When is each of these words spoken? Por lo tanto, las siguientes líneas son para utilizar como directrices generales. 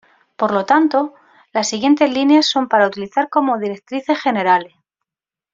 Por 0.35 0.51
lo 0.51 0.65
tanto, 0.65 1.13
las 1.53 1.69
siguientes 1.69 2.11
líneas 2.11 2.47
son 2.47 2.67
para 2.67 2.87
utilizar 2.87 3.29
como 3.29 3.59
directrices 3.59 4.19
generales. 4.19 4.73